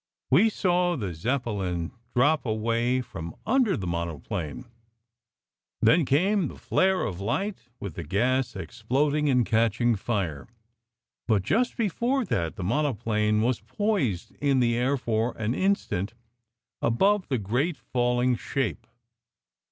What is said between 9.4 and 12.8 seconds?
catching fire. But just before that, the